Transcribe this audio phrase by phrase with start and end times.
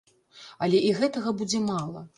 [0.67, 2.09] Але і гэтага будзе мала.